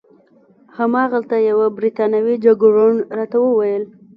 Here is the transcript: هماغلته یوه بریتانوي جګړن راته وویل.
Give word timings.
هماغلته 0.77 1.35
یوه 1.49 1.67
بریتانوي 1.77 2.35
جګړن 2.45 2.95
راته 3.17 3.37
وویل. 3.41 3.83